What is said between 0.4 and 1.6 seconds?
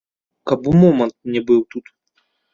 Каб у момант мне